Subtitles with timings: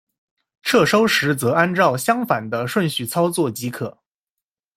[0.63, 3.99] 撤收时则按照相反的顺序操作即可。